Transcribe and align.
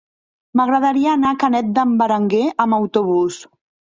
M'agradaria 0.59 1.11
anar 1.17 1.33
a 1.33 1.37
Canet 1.43 1.69
d'en 1.77 1.93
Berenguer 2.01 2.41
amb 2.65 2.79
autobús. 2.81 3.41